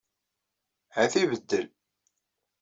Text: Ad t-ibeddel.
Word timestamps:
Ad 1.01 1.09
t-ibeddel. 1.11 1.67